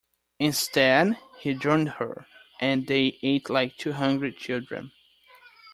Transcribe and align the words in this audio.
Instead, 0.39 1.15
he 1.41 1.53
joined 1.53 1.89
her; 1.99 2.25
and 2.59 2.87
they 2.87 3.19
ate 3.21 3.51
like 3.51 3.77
two 3.77 3.93
hungry 3.93 4.31
children. 4.33 4.91